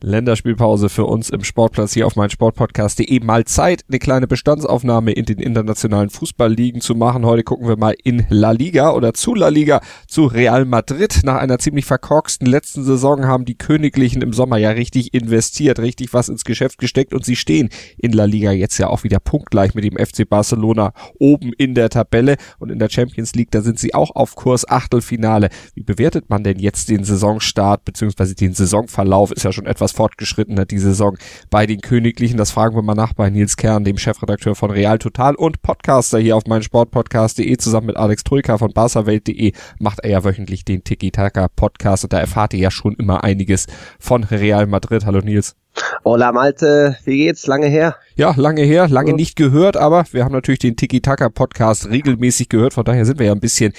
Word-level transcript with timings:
Länderspielpause 0.00 0.88
für 0.88 1.06
uns 1.06 1.28
im 1.28 1.42
Sportplatz 1.42 1.92
hier 1.92 2.06
auf 2.06 2.14
mein 2.14 2.30
Sportpodcast.de. 2.30 3.18
Mal 3.20 3.44
Zeit, 3.46 3.84
eine 3.88 3.98
kleine 3.98 4.28
Bestandsaufnahme 4.28 5.10
in 5.10 5.24
den 5.24 5.38
internationalen 5.38 6.08
Fußballligen 6.08 6.80
zu 6.80 6.94
machen. 6.94 7.26
Heute 7.26 7.42
gucken 7.42 7.66
wir 7.66 7.76
mal 7.76 7.96
in 8.04 8.24
La 8.28 8.52
Liga 8.52 8.92
oder 8.92 9.12
zu 9.12 9.34
La 9.34 9.48
Liga 9.48 9.80
zu 10.06 10.26
Real 10.26 10.64
Madrid. 10.66 11.22
Nach 11.24 11.38
einer 11.38 11.58
ziemlich 11.58 11.84
verkorksten 11.84 12.46
letzten 12.46 12.84
Saison 12.84 13.26
haben 13.26 13.44
die 13.44 13.58
Königlichen 13.58 14.22
im 14.22 14.32
Sommer 14.32 14.56
ja 14.56 14.70
richtig 14.70 15.14
investiert, 15.14 15.80
richtig 15.80 16.14
was 16.14 16.28
ins 16.28 16.44
Geschäft 16.44 16.78
gesteckt 16.78 17.12
und 17.12 17.24
sie 17.24 17.36
stehen 17.36 17.68
in 17.96 18.12
La 18.12 18.24
Liga 18.24 18.52
jetzt 18.52 18.78
ja 18.78 18.86
auch 18.86 19.02
wieder 19.02 19.18
punktgleich 19.18 19.74
mit 19.74 19.82
dem 19.82 19.96
FC 19.96 20.28
Barcelona 20.28 20.92
oben 21.18 21.52
in 21.52 21.74
der 21.74 21.90
Tabelle 21.90 22.36
und 22.60 22.70
in 22.70 22.78
der 22.78 22.88
Champions 22.88 23.34
League, 23.34 23.50
da 23.50 23.62
sind 23.62 23.80
sie 23.80 23.94
auch 23.94 24.14
auf 24.14 24.36
Kurs 24.36 24.68
Achtelfinale. 24.68 25.48
Wie 25.74 25.82
bewertet 25.82 26.30
man 26.30 26.44
denn 26.44 26.60
jetzt 26.60 26.88
den 26.88 27.02
Saisonstart 27.02 27.84
beziehungsweise 27.84 28.36
den 28.36 28.54
Saisonverlauf? 28.54 29.32
Ist 29.32 29.42
ja 29.42 29.50
schon 29.50 29.66
etwas 29.66 29.87
etwas 29.88 29.92
fortgeschrittener 29.92 30.66
die 30.66 30.78
Saison 30.78 31.16
bei 31.50 31.66
den 31.66 31.80
Königlichen. 31.80 32.36
Das 32.36 32.50
fragen 32.50 32.76
wir 32.76 32.82
mal 32.82 32.94
nach 32.94 33.14
bei 33.14 33.30
Nils 33.30 33.56
Kern, 33.56 33.84
dem 33.84 33.98
Chefredakteur 33.98 34.54
von 34.54 34.70
Real 34.70 34.98
Total 34.98 35.34
und 35.34 35.62
Podcaster 35.62 36.18
hier 36.18 36.36
auf 36.36 36.46
meinen 36.46 36.62
Sportpodcast.de 36.62 37.56
zusammen 37.56 37.86
mit 37.88 37.96
Alex 37.96 38.24
Troika 38.24 38.58
von 38.58 38.72
barsawelt.de 38.72 39.52
macht 39.78 40.00
er 40.00 40.10
ja 40.10 40.24
wöchentlich 40.24 40.64
den 40.64 40.84
Tiki-Taka 40.84 41.48
Podcast 41.48 42.04
und 42.04 42.12
da 42.12 42.20
erfahrt 42.20 42.54
ihr 42.54 42.60
ja 42.60 42.70
schon 42.70 42.94
immer 42.96 43.24
einiges 43.24 43.66
von 43.98 44.24
Real 44.24 44.66
Madrid. 44.66 45.06
Hallo 45.06 45.20
Nils. 45.20 45.56
Hola 46.04 46.32
Malte, 46.32 46.96
wie 47.04 47.18
geht's? 47.18 47.46
Lange 47.46 47.68
her? 47.68 47.96
Ja, 48.16 48.34
lange 48.36 48.62
her, 48.62 48.88
lange 48.88 49.12
nicht 49.12 49.36
gehört, 49.36 49.76
aber 49.76 50.04
wir 50.10 50.24
haben 50.24 50.32
natürlich 50.32 50.58
den 50.58 50.74
Tiki-Taka-Podcast 50.76 51.88
regelmäßig 51.88 52.48
gehört, 52.48 52.74
von 52.74 52.84
daher 52.84 53.04
sind 53.04 53.20
wir 53.20 53.26
ja 53.26 53.32
ein 53.32 53.40
bisschen 53.40 53.72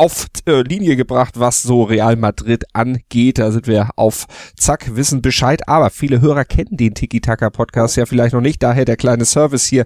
auf 0.00 0.28
äh, 0.46 0.62
Linie 0.62 0.96
gebracht, 0.96 1.38
was 1.38 1.62
so 1.62 1.82
Real 1.82 2.16
Madrid 2.16 2.64
angeht. 2.72 3.38
Da 3.38 3.52
sind 3.52 3.66
wir 3.66 3.90
auf 3.96 4.26
Zack, 4.56 4.96
wissen 4.96 5.20
Bescheid. 5.20 5.68
Aber 5.68 5.90
viele 5.90 6.22
Hörer 6.22 6.46
kennen 6.46 6.78
den 6.78 6.94
Tiki-Taka-Podcast 6.94 7.96
ja 7.96 8.06
vielleicht 8.06 8.32
noch 8.32 8.40
nicht. 8.40 8.62
Daher 8.62 8.86
der 8.86 8.96
kleine 8.96 9.26
Service 9.26 9.66
hier 9.66 9.84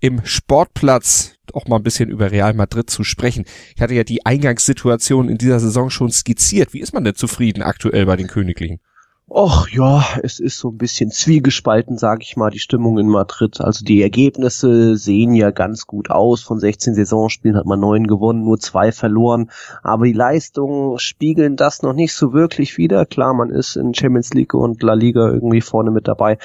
im 0.00 0.20
Sportplatz 0.22 1.32
auch 1.54 1.66
mal 1.66 1.76
ein 1.76 1.82
bisschen 1.82 2.10
über 2.10 2.30
Real 2.30 2.52
Madrid 2.52 2.90
zu 2.90 3.04
sprechen. 3.04 3.46
Ich 3.74 3.80
hatte 3.80 3.94
ja 3.94 4.04
die 4.04 4.26
Eingangssituation 4.26 5.30
in 5.30 5.38
dieser 5.38 5.60
Saison 5.60 5.88
schon 5.88 6.10
skizziert. 6.10 6.74
Wie 6.74 6.80
ist 6.80 6.92
man 6.92 7.04
denn 7.04 7.14
zufrieden 7.14 7.62
aktuell 7.62 8.04
bei 8.04 8.16
den 8.16 8.26
Königlichen? 8.26 8.80
Och 9.36 9.68
ja, 9.72 10.04
es 10.22 10.38
ist 10.38 10.60
so 10.60 10.68
ein 10.68 10.78
bisschen 10.78 11.10
zwiegespalten, 11.10 11.98
sage 11.98 12.22
ich 12.22 12.36
mal, 12.36 12.50
die 12.50 12.60
Stimmung 12.60 13.00
in 13.00 13.08
Madrid. 13.08 13.60
Also 13.60 13.84
die 13.84 14.00
Ergebnisse 14.00 14.96
sehen 14.96 15.34
ja 15.34 15.50
ganz 15.50 15.88
gut 15.88 16.08
aus. 16.08 16.44
Von 16.44 16.60
16 16.60 16.94
Saisonspielen 16.94 17.56
hat 17.56 17.66
man 17.66 17.80
neun 17.80 18.06
gewonnen, 18.06 18.44
nur 18.44 18.60
zwei 18.60 18.92
verloren. 18.92 19.50
Aber 19.82 20.04
die 20.04 20.12
Leistungen 20.12 21.00
spiegeln 21.00 21.56
das 21.56 21.82
noch 21.82 21.94
nicht 21.94 22.14
so 22.14 22.32
wirklich 22.32 22.78
wieder. 22.78 23.06
Klar, 23.06 23.34
man 23.34 23.50
ist 23.50 23.74
in 23.74 23.92
Champions 23.92 24.32
League 24.34 24.54
und 24.54 24.84
La 24.84 24.94
Liga 24.94 25.28
irgendwie 25.28 25.62
vorne 25.62 25.90
mit 25.90 26.06
dabei 26.06 26.38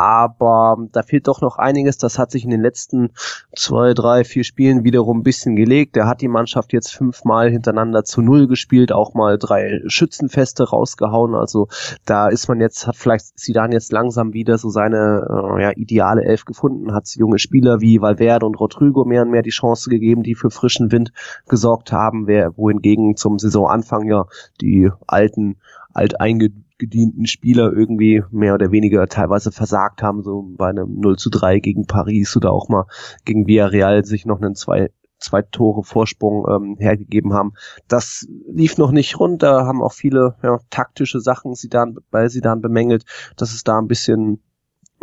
aber 0.00 0.78
da 0.92 1.02
fehlt 1.02 1.28
doch 1.28 1.42
noch 1.42 1.58
einiges. 1.58 1.98
Das 1.98 2.18
hat 2.18 2.30
sich 2.30 2.44
in 2.44 2.50
den 2.50 2.62
letzten 2.62 3.10
zwei, 3.54 3.92
drei, 3.92 4.24
vier 4.24 4.44
Spielen 4.44 4.82
wiederum 4.82 5.18
ein 5.18 5.22
bisschen 5.22 5.56
gelegt. 5.56 5.94
Der 5.94 6.06
hat 6.06 6.22
die 6.22 6.28
Mannschaft 6.28 6.72
jetzt 6.72 6.94
fünfmal 6.94 7.50
hintereinander 7.50 8.02
zu 8.04 8.22
null 8.22 8.46
gespielt, 8.46 8.92
auch 8.92 9.12
mal 9.12 9.36
drei 9.36 9.82
Schützenfeste 9.88 10.70
rausgehauen. 10.70 11.34
Also 11.34 11.68
da 12.06 12.28
ist 12.28 12.48
man 12.48 12.60
jetzt, 12.60 12.86
hat 12.86 12.96
vielleicht 12.96 13.38
Sidan 13.38 13.72
jetzt 13.72 13.92
langsam 13.92 14.32
wieder 14.32 14.56
so 14.56 14.70
seine 14.70 15.26
äh, 15.28 15.62
ja, 15.64 15.70
ideale 15.76 16.24
Elf 16.24 16.46
gefunden, 16.46 16.94
hat 16.94 17.06
junge 17.16 17.38
Spieler 17.38 17.82
wie 17.82 18.00
Valverde 18.00 18.46
und 18.46 18.58
Rodrigo 18.58 19.04
mehr 19.04 19.20
und 19.20 19.30
mehr 19.30 19.42
die 19.42 19.50
Chance 19.50 19.90
gegeben, 19.90 20.22
die 20.22 20.34
für 20.34 20.50
frischen 20.50 20.92
Wind 20.92 21.12
gesorgt 21.46 21.92
haben, 21.92 22.26
wohingegen 22.26 23.16
zum 23.16 23.38
Saisonanfang 23.38 24.08
ja 24.08 24.24
die 24.62 24.90
alten, 25.06 25.58
alteinge 25.92 26.52
gedienten 26.80 27.26
Spieler 27.26 27.72
irgendwie 27.72 28.24
mehr 28.32 28.54
oder 28.54 28.72
weniger 28.72 29.06
teilweise 29.06 29.52
versagt 29.52 30.02
haben, 30.02 30.22
so 30.22 30.42
bei 30.56 30.70
einem 30.70 30.98
0 30.98 31.16
zu 31.16 31.30
3 31.30 31.60
gegen 31.60 31.86
Paris 31.86 32.36
oder 32.36 32.50
auch 32.50 32.68
mal 32.68 32.86
gegen 33.24 33.46
Villarreal 33.46 34.04
sich 34.04 34.26
noch 34.26 34.40
einen 34.40 34.56
zwei, 34.56 34.90
zwei 35.18 35.42
Tore 35.42 35.84
Vorsprung 35.84 36.46
ähm, 36.48 36.76
hergegeben 36.78 37.34
haben. 37.34 37.52
Das 37.86 38.26
lief 38.48 38.78
noch 38.78 38.90
nicht 38.90 39.20
rund, 39.20 39.42
da 39.42 39.66
haben 39.66 39.82
auch 39.82 39.92
viele 39.92 40.36
ja, 40.42 40.58
taktische 40.70 41.20
Sachen 41.20 41.54
sie 41.54 41.68
dann, 41.68 41.98
bei 42.10 42.28
sie 42.28 42.40
dann 42.40 42.60
bemängelt, 42.60 43.04
dass 43.36 43.52
es 43.52 43.62
da 43.62 43.78
ein 43.78 43.86
bisschen 43.86 44.40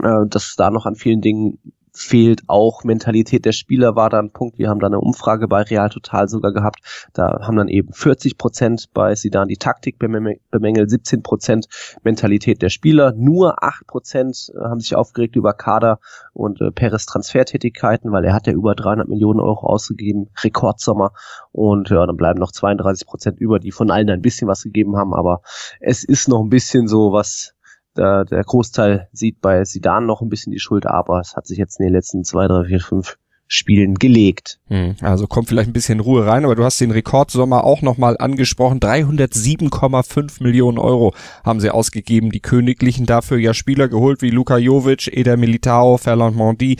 äh, 0.02 0.28
dass 0.28 0.48
es 0.48 0.56
da 0.56 0.70
noch 0.70 0.86
an 0.86 0.96
vielen 0.96 1.22
Dingen 1.22 1.60
fehlt 1.97 2.44
auch 2.47 2.84
Mentalität 2.84 3.46
der 3.46 3.52
Spieler 3.52 3.96
war 3.96 4.09
da 4.09 4.19
ein 4.19 4.31
Punkt. 4.31 4.58
Wir 4.59 4.69
haben 4.69 4.80
da 4.80 4.88
eine 4.88 5.00
Umfrage 5.00 5.47
bei 5.47 5.63
Real 5.63 5.90
Total 5.90 6.28
sogar 6.28 6.53
gehabt. 6.53 7.09
Da 7.13 7.40
haben 7.41 7.58
dann 7.58 7.68
eben 7.68 7.91
40 7.91 8.38
Prozent 8.38 8.90
bei 8.94 9.16
Sidan 9.16 9.47
die 9.47 9.58
Taktik 9.58 9.97
bemängelt, 9.97 10.90
17 10.90 11.24
Prozent 11.24 11.68
Mentalität 12.03 12.62
der 12.62 12.69
Spieler. 12.69 13.13
Nur 13.13 13.63
8 13.63 13.88
Prozent 13.88 14.52
äh, 14.56 14.59
haben 14.59 14.80
sich 14.80 14.96
aufgeregt 14.96 15.36
über 15.36 15.53
Kader 15.53 16.00
und 16.34 16.62
äh, 16.62 16.72
Peres 16.72 17.06
Transfertätigkeiten, 17.06 18.12
weil 18.12 18.25
er 18.25 18.34
hat 18.34 18.47
ja 18.47 18.53
über 18.53 18.75
300 18.75 19.07
Millionen 19.07 19.40
Euro 19.40 19.66
ausgegeben, 19.68 20.30
Rekordsommer. 20.44 21.13
Und 21.52 21.90
ja, 21.90 22.06
dann 22.06 22.18
bleiben 22.18 22.40
noch 22.40 22.52
32 22.52 23.07
Prozent 23.07 23.40
über, 23.40 23.59
die 23.59 23.72
von 23.72 23.90
allen 23.90 24.09
ein 24.09 24.22
bisschen 24.22 24.47
was 24.47 24.63
gegeben 24.63 24.97
haben. 24.97 25.13
Aber 25.13 25.41
es 25.80 26.03
ist 26.03 26.28
noch 26.30 26.41
ein 26.41 26.50
bisschen 26.50 26.88
so, 26.88 27.12
was 27.12 27.53
der, 27.97 28.25
der 28.25 28.44
Großteil 28.44 29.08
sieht 29.12 29.41
bei 29.41 29.63
Sidan 29.66 30.06
noch 30.06 30.22
ein 30.22 30.30
bisschen 30.30 30.52
die 30.52 30.59
Schuld, 30.59 30.85
aber 30.85 31.19
es 31.19 31.35
hat 31.35 31.47
sich 31.47 31.58
jetzt 31.58 31.80
in 31.80 31.85
den 31.85 31.94
letzten 31.94 32.24
zwei, 32.24 32.47
drei, 32.47 32.66
vier, 32.66 32.80
fünf 32.80 33.18
Spielen 33.50 33.96
gelegt. 33.96 34.59
Hm, 34.68 34.97
also 35.02 35.25
kommt 35.25 35.47
vielleicht 35.47 35.69
ein 35.69 35.74
bisschen 35.74 36.02
Ruhe 36.02 36.25
rein, 36.25 36.44
aber 36.44 36.56
du 36.56 36.66
hast 36.66 36.81
den 36.81 36.91
Rekordsommer 36.91 37.63
auch 37.63 37.81
nochmal 37.81 38.18
angesprochen. 38.19 38.81
307,5 38.81 40.44
Millionen 40.44 40.78
Euro 40.78 41.13
haben 41.46 41.62
sie 41.62 41.72
ausgegeben, 41.72 42.30
die 42.30 42.41
Königlichen 42.41 43.06
dafür 43.06 43.38
ja 43.38 43.53
Spieler 43.53 43.88
geholt 43.88 44.22
wie 44.22 44.31
Luka 44.31 44.57
Jovic, 44.57 45.07
Eder 45.07 45.38
Militao, 45.38 45.97
Ferland 45.97 46.36
Mondi 46.36 46.78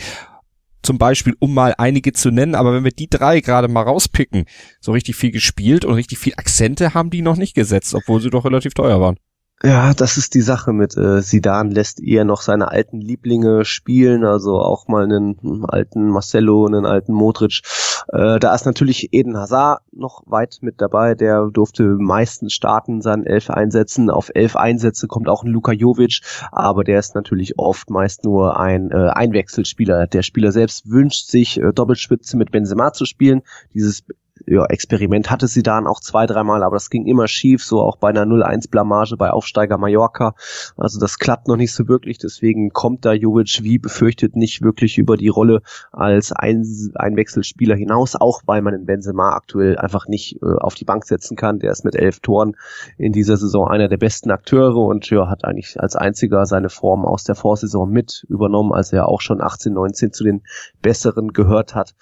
zum 0.82 0.98
Beispiel, 0.98 1.34
um 1.38 1.54
mal 1.54 1.74
einige 1.76 2.12
zu 2.12 2.30
nennen, 2.30 2.54
aber 2.54 2.72
wenn 2.72 2.84
wir 2.84 2.92
die 2.92 3.10
drei 3.10 3.40
gerade 3.40 3.68
mal 3.68 3.82
rauspicken, 3.82 4.44
so 4.80 4.92
richtig 4.92 5.16
viel 5.16 5.32
gespielt 5.32 5.84
und 5.84 5.94
richtig 5.94 6.18
viel 6.18 6.34
Akzente 6.36 6.94
haben 6.94 7.10
die 7.10 7.22
noch 7.22 7.36
nicht 7.36 7.54
gesetzt, 7.54 7.94
obwohl 7.94 8.20
sie 8.20 8.30
doch 8.30 8.44
relativ 8.44 8.74
teuer 8.74 9.00
waren. 9.00 9.18
Ja, 9.64 9.92
das 9.92 10.18
ist 10.18 10.34
die 10.34 10.40
Sache 10.40 10.72
mit 10.72 10.96
äh, 10.96 11.20
Sidan 11.20 11.72
lässt 11.72 12.00
eher 12.00 12.24
noch 12.24 12.42
seine 12.42 12.70
alten 12.70 13.00
Lieblinge 13.00 13.64
spielen, 13.64 14.24
also 14.24 14.60
auch 14.60 14.86
mal 14.86 15.02
einen 15.02 15.64
alten 15.66 16.08
Marcelo, 16.10 16.64
einen 16.64 16.86
alten 16.86 17.12
Modric. 17.12 17.62
Äh, 18.06 18.38
da 18.38 18.54
ist 18.54 18.66
natürlich 18.66 19.08
Eden 19.12 19.36
Hazard 19.36 19.82
noch 19.90 20.22
weit 20.26 20.58
mit 20.60 20.80
dabei, 20.80 21.16
der 21.16 21.48
durfte 21.52 21.82
meistens 21.98 22.52
starten, 22.52 23.00
seinen 23.00 23.26
elf 23.26 23.50
Einsätzen. 23.50 24.10
Auf 24.10 24.30
elf 24.32 24.54
Einsätze 24.54 25.08
kommt 25.08 25.28
auch 25.28 25.42
ein 25.42 25.50
Luka 25.50 25.72
Jovic, 25.72 26.20
aber 26.52 26.84
der 26.84 27.00
ist 27.00 27.16
natürlich 27.16 27.58
oft 27.58 27.90
meist 27.90 28.22
nur 28.22 28.60
ein 28.60 28.92
äh, 28.92 29.08
Einwechselspieler. 29.08 30.06
Der 30.06 30.22
Spieler 30.22 30.52
selbst 30.52 30.88
wünscht 30.88 31.26
sich 31.26 31.60
äh, 31.60 31.72
Doppelspitze 31.72 32.36
mit 32.36 32.52
Benzema 32.52 32.92
zu 32.92 33.06
spielen. 33.06 33.42
Dieses 33.74 34.04
ja, 34.50 34.64
Experiment 34.66 35.30
hatte 35.30 35.46
sie 35.46 35.62
dann 35.62 35.86
auch 35.86 36.00
zwei, 36.00 36.26
dreimal, 36.26 36.62
aber 36.62 36.76
das 36.76 36.90
ging 36.90 37.06
immer 37.06 37.28
schief, 37.28 37.62
so 37.62 37.80
auch 37.80 37.96
bei 37.96 38.08
einer 38.08 38.24
0-1-Blamage 38.24 39.16
bei 39.16 39.30
Aufsteiger 39.30 39.78
Mallorca. 39.78 40.34
Also 40.76 40.98
das 40.98 41.18
klappt 41.18 41.48
noch 41.48 41.56
nicht 41.56 41.72
so 41.72 41.88
wirklich, 41.88 42.18
deswegen 42.18 42.70
kommt 42.70 43.04
da 43.04 43.12
Jovic 43.12 43.60
wie 43.62 43.78
befürchtet 43.78 44.36
nicht 44.36 44.62
wirklich 44.62 44.98
über 44.98 45.16
die 45.16 45.28
Rolle 45.28 45.60
als 45.92 46.32
Ein 46.32 46.64
Einwechselspieler 46.94 47.76
hinaus, 47.76 48.16
auch 48.16 48.42
weil 48.46 48.62
man 48.62 48.72
den 48.72 48.86
Benzema 48.86 49.34
aktuell 49.34 49.76
einfach 49.76 50.08
nicht 50.08 50.40
äh, 50.42 50.46
auf 50.60 50.74
die 50.74 50.84
Bank 50.84 51.04
setzen 51.04 51.36
kann. 51.36 51.58
Der 51.58 51.70
ist 51.70 51.84
mit 51.84 51.94
elf 51.94 52.20
Toren 52.20 52.56
in 52.96 53.12
dieser 53.12 53.36
Saison 53.36 53.68
einer 53.68 53.88
der 53.88 53.98
besten 53.98 54.30
Akteure 54.30 54.76
und 54.76 55.08
ja, 55.10 55.28
hat 55.28 55.44
eigentlich 55.44 55.78
als 55.80 55.96
einziger 55.96 56.46
seine 56.46 56.70
Form 56.70 57.04
aus 57.04 57.24
der 57.24 57.34
Vorsaison 57.34 57.90
mit 57.90 58.24
übernommen, 58.28 58.72
als 58.72 58.92
er 58.92 59.08
auch 59.08 59.20
schon 59.20 59.40
18, 59.40 59.72
19 59.72 60.12
zu 60.12 60.24
den 60.24 60.42
besseren 60.80 61.32
gehört 61.32 61.74
hat. 61.74 61.94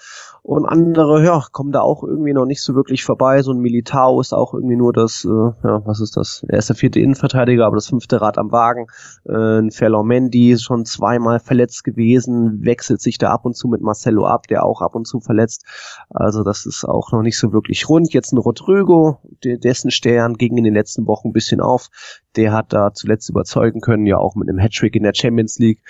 Und 0.43 0.65
andere, 0.65 1.25
ja, 1.25 1.43
kommen 1.51 1.73
da 1.73 1.81
auch 1.81 2.05
irgendwie 2.05 2.33
noch 2.37 2.47
nicht 2.47 2.63
so 2.63 2.75
wirklich 2.75 3.05
vorbei. 3.05 3.43
So 3.43 3.53
ein 3.53 3.59
Militao 3.59 4.21
ist 4.21 4.33
auch 4.33 4.55
irgendwie 4.55 4.77
nur 4.77 4.93
das, 4.93 5.25
äh, 5.25 5.29
ja, 5.29 5.85
was 5.85 6.01
ist 6.01 6.17
das? 6.17 6.45
Er 6.49 6.59
ist 6.59 6.69
der 6.69 6.77
vierte 6.77 7.01
Innenverteidiger, 7.01 7.67
aber 7.67 7.77
das 7.77 7.89
fünfte 7.89 8.21
Rad 8.21 8.39
am 8.39 8.53
Wagen. 8.53 8.87
Äh, 9.25 9.61
ein 9.61 9.71
Ferland 9.71 10.35
ist 10.35 10.63
schon 10.63 10.85
zweimal 10.85 11.41
verletzt 11.41 11.85
gewesen, 11.85 12.65
wechselt 12.65 13.01
sich 13.01 13.19
da 13.19 13.31
ab 13.31 13.45
und 13.45 13.57
zu 13.57 13.69
mit 13.69 13.81
Marcelo 13.81 14.27
ab, 14.27 14.47
der 14.47 14.65
auch 14.65 14.81
ab 14.81 14.95
und 14.95 15.07
zu 15.07 15.21
verletzt. 15.21 15.65
Also 16.11 16.45
das 16.45 16.67
ist 16.67 16.85
auch 16.85 17.13
noch 17.13 17.23
nicht 17.23 17.39
so 17.39 17.53
wirklich 17.53 17.89
rund. 17.89 18.13
Jetzt 18.13 18.33
ein 18.33 18.39
Rodrigo, 18.39 19.19
dessen 19.43 19.91
Stern 19.91 20.35
ging 20.35 20.57
in 20.57 20.65
den 20.65 20.75
letzten 20.75 21.07
Wochen 21.07 21.29
ein 21.29 21.33
bisschen 21.33 21.61
auf. 21.61 21.89
Der 22.37 22.53
hat 22.53 22.73
da 22.73 22.93
zuletzt 22.93 23.31
überzeugen 23.31 23.81
können, 23.81 24.07
ja 24.07 24.19
auch 24.19 24.37
mit 24.37 24.49
einem 24.49 24.59
Hattrick 24.59 24.95
in 24.95 25.03
der 25.03 25.15
Champions 25.15 25.59
League. 25.59 25.81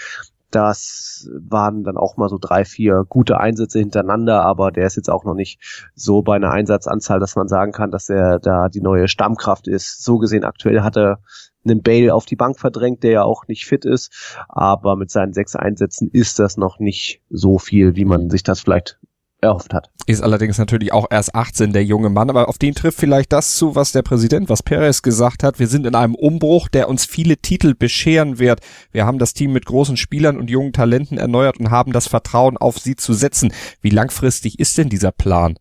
Das 0.50 1.28
waren 1.40 1.82
dann 1.82 1.96
auch 1.96 2.16
mal 2.16 2.28
so 2.28 2.38
drei, 2.40 2.64
vier 2.64 3.04
gute 3.08 3.38
Einsätze 3.38 3.78
hintereinander, 3.78 4.42
aber 4.42 4.70
der 4.70 4.86
ist 4.86 4.96
jetzt 4.96 5.10
auch 5.10 5.24
noch 5.24 5.34
nicht 5.34 5.90
so 5.94 6.22
bei 6.22 6.36
einer 6.36 6.52
Einsatzanzahl, 6.52 7.20
dass 7.20 7.36
man 7.36 7.48
sagen 7.48 7.72
kann, 7.72 7.90
dass 7.90 8.08
er 8.08 8.38
da 8.38 8.68
die 8.68 8.80
neue 8.80 9.08
Stammkraft 9.08 9.66
ist. 9.66 10.04
So 10.04 10.18
gesehen 10.18 10.44
aktuell 10.44 10.82
hat 10.82 10.96
er 10.96 11.18
einen 11.64 11.82
Bale 11.82 12.14
auf 12.14 12.26
die 12.26 12.36
Bank 12.36 12.58
verdrängt, 12.58 13.02
der 13.02 13.10
ja 13.10 13.22
auch 13.24 13.48
nicht 13.48 13.66
fit 13.66 13.84
ist. 13.84 14.36
Aber 14.48 14.96
mit 14.96 15.10
seinen 15.10 15.32
sechs 15.32 15.56
Einsätzen 15.56 16.08
ist 16.12 16.38
das 16.38 16.56
noch 16.56 16.78
nicht 16.78 17.22
so 17.28 17.58
viel, 17.58 17.96
wie 17.96 18.04
man 18.04 18.30
sich 18.30 18.42
das 18.42 18.60
vielleicht 18.60 18.98
erhofft 19.40 19.72
hat. 19.74 19.90
Ist 20.06 20.22
allerdings 20.22 20.58
natürlich 20.58 20.92
auch 20.92 21.06
erst 21.10 21.34
18 21.34 21.72
der 21.72 21.84
junge 21.84 22.10
Mann, 22.10 22.30
aber 22.30 22.48
auf 22.48 22.58
den 22.58 22.74
trifft 22.74 22.98
vielleicht 22.98 23.32
das 23.32 23.56
zu, 23.56 23.74
was 23.74 23.92
der 23.92 24.02
Präsident, 24.02 24.48
was 24.48 24.62
Perez 24.62 25.02
gesagt 25.02 25.42
hat. 25.42 25.58
Wir 25.58 25.66
sind 25.66 25.86
in 25.86 25.94
einem 25.94 26.14
Umbruch, 26.14 26.68
der 26.68 26.88
uns 26.88 27.04
viele 27.04 27.36
Titel 27.36 27.74
bescheren 27.74 28.38
wird. 28.38 28.60
Wir 28.92 29.04
haben 29.04 29.18
das 29.18 29.34
Team 29.34 29.52
mit 29.52 29.66
großen 29.66 29.96
Spielern 29.96 30.38
und 30.38 30.50
jungen 30.50 30.72
Talenten 30.72 31.18
erneuert 31.18 31.58
und 31.58 31.70
haben 31.70 31.92
das 31.92 32.06
Vertrauen 32.06 32.56
auf 32.56 32.78
sie 32.78 32.96
zu 32.96 33.14
setzen. 33.14 33.52
Wie 33.80 33.90
langfristig 33.90 34.58
ist 34.58 34.78
denn 34.78 34.88
dieser 34.88 35.12
Plan? 35.12 35.56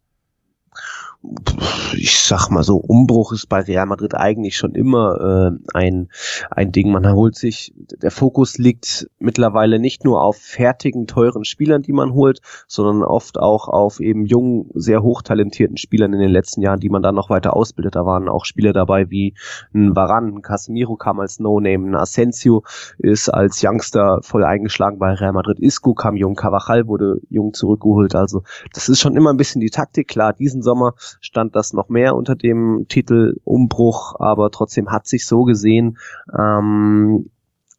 Ich 1.94 2.20
sag 2.20 2.50
mal 2.50 2.64
so, 2.64 2.78
Umbruch 2.78 3.32
ist 3.32 3.48
bei 3.48 3.62
Real 3.62 3.86
Madrid 3.86 4.16
eigentlich 4.16 4.58
schon 4.58 4.74
immer 4.76 5.52
äh, 5.54 5.78
ein, 5.78 6.10
ein 6.52 6.72
Ding. 6.72 6.92
Man 6.92 7.12
holt 7.12 7.36
sich, 7.36 7.74
der 7.76 8.12
Fokus 8.12 8.58
liegt 8.58 9.10
mittlerweile 9.20 9.80
nicht 9.80 10.04
nur 10.04 10.22
auf 10.22 10.38
fertigen, 10.38 11.08
teuren 11.08 11.46
Spielern, 11.46 11.82
die 11.82 11.94
man 11.94 12.14
holt, 12.14 12.42
sondern 12.68 13.04
oft 13.04 13.40
auch 13.40 13.68
auf 13.68 14.00
eben 14.00 14.26
jungen, 14.26 14.70
sehr 14.74 15.04
hochtalentierten 15.04 15.78
Spielern 15.78 16.14
in 16.14 16.20
den 16.20 16.32
letzten 16.32 16.62
Jahren, 16.62 16.80
die 16.80 16.90
man 16.90 17.02
dann 17.02 17.16
noch 17.16 17.30
weiter 17.30 17.56
ausbildet. 17.56 17.96
Da 17.96 18.06
waren 18.06 18.28
auch 18.28 18.46
Spieler 18.46 18.74
dabei 18.74 19.10
wie 19.10 19.36
ein 19.74 19.96
Varan, 19.96 20.36
ein 20.36 20.42
Casemiro 20.42 20.96
kam 20.96 21.20
als 21.20 21.40
No-Name, 21.40 21.88
ein 21.90 21.96
Asensio 21.96 22.64
ist 22.98 23.30
als 23.30 23.62
Youngster 23.64 24.20
voll 24.22 24.44
eingeschlagen 24.44 25.00
bei 25.00 25.14
Real 25.14 25.34
Madrid, 25.34 25.60
Isco 25.60 25.94
kam 25.94 26.16
jung, 26.16 26.36
Cavachal 26.36 26.88
wurde 26.88 27.22
jung 27.30 27.54
zurückgeholt. 27.54 28.16
Also 28.16 28.44
das 28.74 28.90
ist 28.90 29.00
schon 29.00 29.16
immer 29.16 29.32
ein 29.32 29.38
bisschen 29.38 29.62
die 29.62 29.70
Taktik. 29.70 30.08
Klar, 30.08 30.34
diesen 30.34 30.62
Sommer 30.62 30.94
stand 31.22 31.56
das 31.56 31.74
noch 31.74 31.90
mehr 31.90 32.16
unter 32.16 32.36
dem 32.36 32.86
Titel 32.88 33.36
Umbruch, 33.44 34.16
aber 34.20 34.52
trotzdem 34.52 34.92
hat 34.92 35.08
sich 35.08 35.26
so 35.26 35.44
gesehen, 35.44 35.98
ähm, 36.38 37.30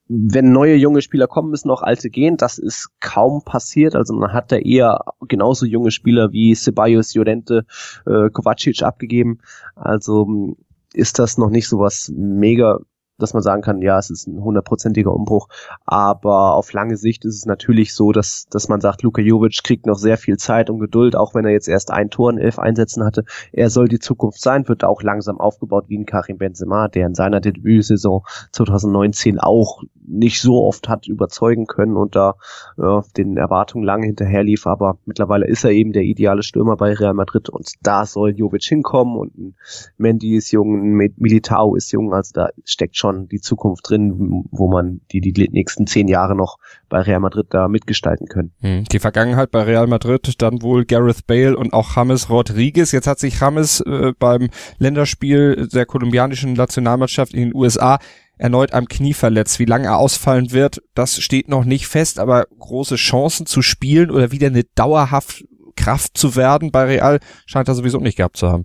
wenn 0.08 0.52
neue 0.52 0.76
junge 0.76 1.02
Spieler 1.02 1.26
kommen, 1.26 1.50
müssen 1.50 1.70
auch 1.70 1.82
alte 1.82 2.10
gehen. 2.10 2.36
Das 2.36 2.58
ist 2.58 2.90
kaum 3.00 3.42
passiert. 3.44 3.96
Also 3.96 4.14
man 4.14 4.32
hat 4.32 4.52
da 4.52 4.56
eher 4.56 5.00
genauso 5.26 5.66
junge 5.66 5.90
Spieler 5.90 6.30
wie 6.30 6.54
Ceballos, 6.54 7.14
Llorente, 7.14 7.66
äh, 8.06 8.30
Kovacic 8.30 8.82
abgegeben. 8.82 9.40
Also 9.74 10.56
ist 10.92 11.18
das 11.18 11.38
noch 11.38 11.50
nicht 11.50 11.68
so 11.68 11.80
was 11.80 12.12
mega 12.14 12.78
dass 13.18 13.34
man 13.34 13.42
sagen 13.42 13.62
kann, 13.62 13.80
ja, 13.80 13.98
es 13.98 14.10
ist 14.10 14.26
ein 14.26 14.42
hundertprozentiger 14.42 15.12
Umbruch. 15.12 15.48
Aber 15.84 16.54
auf 16.54 16.72
lange 16.72 16.96
Sicht 16.96 17.24
ist 17.24 17.36
es 17.36 17.46
natürlich 17.46 17.94
so, 17.94 18.12
dass, 18.12 18.46
dass 18.50 18.68
man 18.68 18.80
sagt, 18.80 19.02
Luka 19.02 19.22
Jovic 19.22 19.62
kriegt 19.62 19.86
noch 19.86 19.96
sehr 19.96 20.18
viel 20.18 20.36
Zeit 20.36 20.70
und 20.70 20.78
Geduld, 20.78 21.16
auch 21.16 21.34
wenn 21.34 21.44
er 21.44 21.52
jetzt 21.52 21.68
erst 21.68 21.90
ein 21.90 22.10
Tor 22.10 22.30
in 22.30 22.38
elf 22.38 22.58
Einsätzen 22.58 23.04
hatte. 23.04 23.24
Er 23.52 23.70
soll 23.70 23.88
die 23.88 23.98
Zukunft 23.98 24.40
sein, 24.40 24.68
wird 24.68 24.84
auch 24.84 25.02
langsam 25.02 25.40
aufgebaut 25.40 25.86
wie 25.88 25.98
ein 25.98 26.06
Karim 26.06 26.38
Benzema, 26.38 26.88
der 26.88 27.06
in 27.06 27.14
seiner 27.14 27.40
Debütsaison 27.40 28.22
2019 28.52 29.38
auch 29.38 29.82
nicht 30.06 30.40
so 30.40 30.64
oft 30.64 30.88
hat 30.88 31.06
überzeugen 31.06 31.66
können 31.66 31.96
und 31.96 32.14
da 32.14 32.36
ja, 32.76 33.02
den 33.16 33.36
Erwartungen 33.36 33.84
lange 33.84 34.06
hinterherlief, 34.06 34.66
aber 34.66 34.98
mittlerweile 35.04 35.46
ist 35.46 35.64
er 35.64 35.70
eben 35.70 35.92
der 35.92 36.02
ideale 36.02 36.42
Stürmer 36.42 36.76
bei 36.76 36.92
Real 36.92 37.14
Madrid 37.14 37.48
und 37.48 37.72
da 37.82 38.06
soll 38.06 38.30
Jovic 38.36 38.64
hinkommen 38.64 39.16
und 39.16 39.36
ein 39.36 39.54
Mendy 39.96 40.36
ist 40.36 40.52
jung, 40.52 40.74
ein 40.74 41.12
Militao 41.16 41.74
ist 41.74 41.90
jung, 41.92 42.12
also 42.14 42.30
da 42.34 42.50
steckt 42.64 42.96
schon 42.96 43.05
die 43.12 43.40
Zukunft 43.40 43.88
drin, 43.88 44.44
wo 44.50 44.68
man 44.68 45.00
die 45.12 45.20
die 45.20 45.48
nächsten 45.50 45.86
zehn 45.86 46.08
Jahre 46.08 46.34
noch 46.34 46.58
bei 46.88 47.00
Real 47.00 47.20
Madrid 47.20 47.46
da 47.50 47.68
mitgestalten 47.68 48.26
können. 48.26 48.52
Hm, 48.60 48.84
die 48.84 48.98
Vergangenheit 48.98 49.50
bei 49.50 49.62
Real 49.62 49.86
Madrid, 49.86 50.40
dann 50.42 50.62
wohl 50.62 50.84
Gareth 50.84 51.26
Bale 51.26 51.56
und 51.56 51.72
auch 51.72 51.96
James 51.96 52.30
Rodriguez. 52.30 52.92
Jetzt 52.92 53.06
hat 53.06 53.18
sich 53.18 53.40
James 53.40 53.80
äh, 53.80 54.12
beim 54.18 54.48
Länderspiel 54.78 55.68
der 55.72 55.86
kolumbianischen 55.86 56.52
Nationalmannschaft 56.52 57.34
in 57.34 57.40
den 57.40 57.54
USA 57.54 57.98
erneut 58.38 58.74
am 58.74 58.86
Knie 58.86 59.14
verletzt. 59.14 59.58
Wie 59.58 59.64
lange 59.64 59.86
er 59.86 59.98
ausfallen 59.98 60.52
wird, 60.52 60.82
das 60.94 61.18
steht 61.18 61.48
noch 61.48 61.64
nicht 61.64 61.86
fest, 61.86 62.18
aber 62.18 62.46
große 62.58 62.96
Chancen 62.96 63.46
zu 63.46 63.62
spielen 63.62 64.10
oder 64.10 64.30
wieder 64.30 64.48
eine 64.48 64.64
dauerhaft 64.74 65.44
Kraft 65.76 66.16
zu 66.16 66.36
werden 66.36 66.70
bei 66.70 66.84
Real 66.84 67.20
scheint 67.44 67.68
er 67.68 67.74
sowieso 67.74 67.98
nicht 67.98 68.16
gehabt 68.16 68.36
zu 68.36 68.48
haben. 68.48 68.64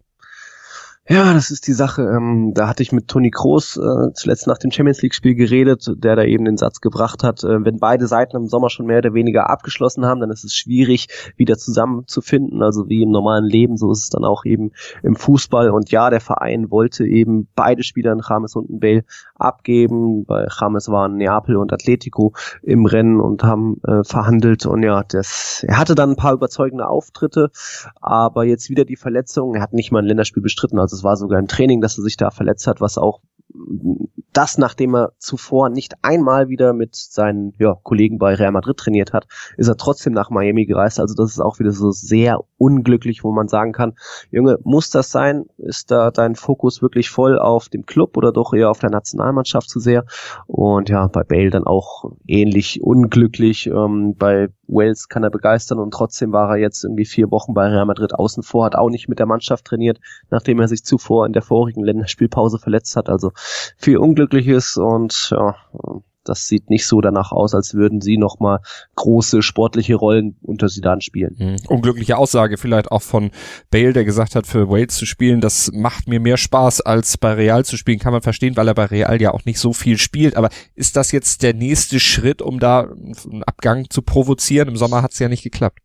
Ja, 1.11 1.33
das 1.33 1.51
ist 1.51 1.67
die 1.67 1.73
Sache. 1.73 2.03
Ähm, 2.03 2.53
da 2.53 2.69
hatte 2.69 2.83
ich 2.83 2.93
mit 2.93 3.09
Toni 3.09 3.31
Kroos 3.31 3.75
äh, 3.75 4.13
zuletzt 4.13 4.47
nach 4.47 4.57
dem 4.57 4.71
Champions 4.71 5.01
League-Spiel 5.01 5.35
geredet, 5.35 5.91
der 5.97 6.15
da 6.15 6.23
eben 6.23 6.45
den 6.45 6.55
Satz 6.55 6.79
gebracht 6.79 7.21
hat, 7.21 7.43
äh, 7.43 7.65
wenn 7.65 7.79
beide 7.79 8.07
Seiten 8.07 8.37
im 8.37 8.47
Sommer 8.47 8.69
schon 8.69 8.85
mehr 8.85 8.99
oder 8.99 9.13
weniger 9.13 9.49
abgeschlossen 9.49 10.05
haben, 10.05 10.21
dann 10.21 10.31
ist 10.31 10.45
es 10.45 10.55
schwierig, 10.55 11.09
wieder 11.35 11.57
zusammenzufinden. 11.57 12.63
Also 12.63 12.87
wie 12.87 13.03
im 13.03 13.11
normalen 13.11 13.43
Leben, 13.43 13.75
so 13.75 13.91
ist 13.91 14.03
es 14.03 14.09
dann 14.09 14.23
auch 14.23 14.45
eben 14.45 14.71
im 15.03 15.17
Fußball. 15.17 15.71
Und 15.71 15.91
ja, 15.91 16.09
der 16.09 16.21
Verein 16.21 16.71
wollte 16.71 17.05
eben 17.05 17.49
beide 17.55 17.83
Spieler, 17.83 18.13
in 18.13 18.21
James 18.25 18.55
und 18.55 18.69
in 18.69 18.79
Bale, 18.79 19.03
abgeben. 19.35 20.23
Bei 20.23 20.47
James 20.61 20.87
waren 20.87 21.17
Neapel 21.17 21.57
und 21.57 21.73
Atletico 21.73 22.33
im 22.63 22.85
Rennen 22.85 23.19
und 23.19 23.43
haben 23.43 23.81
äh, 23.85 24.05
verhandelt. 24.05 24.65
Und 24.65 24.81
ja, 24.83 25.03
das, 25.03 25.65
er 25.67 25.77
hatte 25.77 25.93
dann 25.93 26.11
ein 26.11 26.15
paar 26.15 26.31
überzeugende 26.31 26.87
Auftritte, 26.87 27.51
aber 27.99 28.45
jetzt 28.45 28.69
wieder 28.69 28.85
die 28.85 28.95
Verletzung. 28.95 29.55
Er 29.55 29.61
hat 29.61 29.73
nicht 29.73 29.91
mal 29.91 29.99
ein 29.99 30.05
Länderspiel 30.05 30.41
bestritten. 30.41 30.79
Also 30.79 31.00
es 31.01 31.03
war 31.03 31.17
sogar 31.17 31.39
im 31.39 31.47
Training, 31.47 31.81
dass 31.81 31.97
er 31.97 32.03
sich 32.03 32.15
da 32.15 32.29
verletzt 32.29 32.67
hat, 32.67 32.79
was 32.79 32.99
auch 32.99 33.21
das, 34.33 34.57
nachdem 34.57 34.95
er 34.95 35.11
zuvor 35.17 35.69
nicht 35.69 35.95
einmal 36.01 36.49
wieder 36.49 36.73
mit 36.73 36.95
seinen 36.95 37.53
ja, 37.59 37.75
Kollegen 37.83 38.17
bei 38.17 38.33
Real 38.33 38.51
Madrid 38.51 38.77
trainiert 38.77 39.13
hat, 39.13 39.27
ist 39.57 39.67
er 39.67 39.77
trotzdem 39.77 40.13
nach 40.13 40.29
Miami 40.29 40.65
gereist. 40.65 40.99
Also 40.99 41.15
das 41.15 41.31
ist 41.31 41.39
auch 41.39 41.59
wieder 41.59 41.71
so 41.71 41.91
sehr 41.91 42.39
unglücklich, 42.57 43.23
wo 43.23 43.31
man 43.31 43.47
sagen 43.47 43.73
kann, 43.73 43.93
Junge, 44.29 44.57
muss 44.63 44.89
das 44.89 45.11
sein? 45.11 45.45
Ist 45.57 45.91
da 45.91 46.11
dein 46.11 46.35
Fokus 46.35 46.81
wirklich 46.81 47.09
voll 47.09 47.39
auf 47.39 47.69
dem 47.69 47.85
Club 47.85 48.17
oder 48.17 48.31
doch 48.31 48.53
eher 48.53 48.69
auf 48.69 48.79
der 48.79 48.91
Nationalmannschaft 48.91 49.69
zu 49.69 49.79
sehr? 49.79 50.05
Und 50.47 50.89
ja, 50.89 51.07
bei 51.07 51.23
Bale 51.23 51.49
dann 51.49 51.65
auch 51.65 52.11
ähnlich 52.27 52.81
unglücklich. 52.81 53.67
Ähm, 53.67 54.15
bei 54.17 54.49
Wales 54.67 55.09
kann 55.09 55.23
er 55.23 55.29
begeistern 55.29 55.79
und 55.79 55.91
trotzdem 55.91 56.31
war 56.31 56.51
er 56.51 56.57
jetzt 56.57 56.83
irgendwie 56.83 57.05
vier 57.05 57.29
Wochen 57.31 57.53
bei 57.53 57.67
Real 57.67 57.85
Madrid 57.85 58.13
außen 58.13 58.43
vor, 58.43 58.65
hat 58.65 58.75
auch 58.75 58.89
nicht 58.89 59.09
mit 59.09 59.19
der 59.19 59.25
Mannschaft 59.25 59.65
trainiert, 59.65 59.99
nachdem 60.29 60.59
er 60.59 60.67
sich 60.67 60.85
zuvor 60.85 61.25
in 61.25 61.33
der 61.33 61.41
vorigen 61.41 61.83
Länderspielpause 61.83 62.57
verletzt 62.57 62.95
hat. 62.95 63.09
Also 63.09 63.31
viel 63.77 63.97
Unglückliches 64.21 64.77
und 64.77 65.31
ja, 65.31 65.55
das 66.23 66.47
sieht 66.47 66.69
nicht 66.69 66.85
so 66.85 67.01
danach 67.01 67.31
aus, 67.31 67.55
als 67.55 67.73
würden 67.73 67.99
sie 67.99 68.17
nochmal 68.17 68.59
große 68.95 69.41
sportliche 69.41 69.95
Rollen 69.95 70.37
unter 70.43 70.69
sie 70.69 70.81
dann 70.81 71.01
spielen. 71.01 71.35
Mhm. 71.39 71.55
Unglückliche 71.67 72.17
Aussage 72.17 72.57
vielleicht 72.57 72.91
auch 72.91 73.01
von 73.01 73.31
Bale, 73.71 73.93
der 73.93 74.05
gesagt 74.05 74.35
hat, 74.35 74.45
für 74.45 74.69
Wales 74.69 74.95
zu 74.95 75.07
spielen, 75.07 75.41
das 75.41 75.71
macht 75.73 76.07
mir 76.07 76.19
mehr 76.19 76.37
Spaß 76.37 76.81
als 76.81 77.17
bei 77.17 77.33
Real 77.33 77.65
zu 77.65 77.75
spielen. 77.75 77.97
Kann 77.97 78.13
man 78.13 78.21
verstehen, 78.21 78.55
weil 78.55 78.67
er 78.67 78.75
bei 78.75 78.85
Real 78.85 79.19
ja 79.19 79.31
auch 79.31 79.45
nicht 79.45 79.59
so 79.59 79.73
viel 79.73 79.97
spielt. 79.97 80.35
Aber 80.35 80.49
ist 80.75 80.95
das 80.95 81.11
jetzt 81.11 81.41
der 81.41 81.55
nächste 81.55 81.99
Schritt, 81.99 82.41
um 82.41 82.59
da 82.59 82.81
einen 82.81 83.43
Abgang 83.43 83.89
zu 83.89 84.03
provozieren? 84.03 84.67
Im 84.67 84.77
Sommer 84.77 85.01
hat 85.01 85.13
es 85.13 85.19
ja 85.19 85.27
nicht 85.27 85.43
geklappt. 85.43 85.79